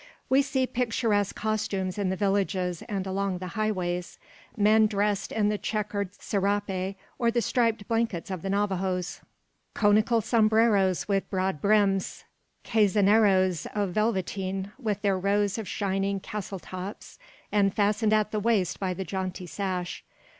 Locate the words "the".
2.09-2.15, 3.37-3.49, 5.49-5.59, 7.29-7.39, 8.41-8.49, 18.31-18.39, 18.95-19.05